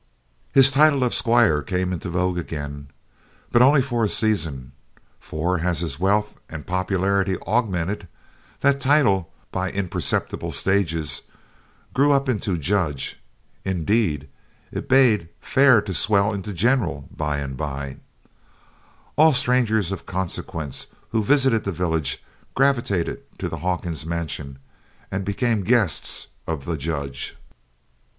[0.51, 2.87] His title of "Squire" came into vogue again,
[3.51, 4.71] but only for a season;
[5.19, 8.07] for, as his wealth and popularity augmented,
[8.61, 11.21] that title, by imperceptible stages,
[11.93, 13.19] grew up into "Judge;"
[13.63, 14.27] indeed
[14.71, 17.97] it bade fair to swell into "General" bye and bye.
[19.17, 22.23] All strangers of consequence who visited the village
[22.55, 24.57] gravitated to the Hawkins Mansion
[25.11, 27.37] and became guests of the "Judge."